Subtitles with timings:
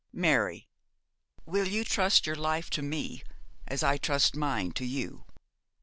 [0.13, 0.67] Mary,
[1.45, 3.21] will you trust your life to me,
[3.67, 5.25] as I trust mine to you.